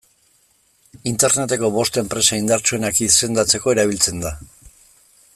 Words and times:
Interneteko 1.11 1.69
bost 1.75 1.99
enpresa 2.03 2.39
indartsuenak 2.43 3.01
izendatzeko 3.09 3.75
erabiltzen 3.77 4.25
da. 4.25 4.33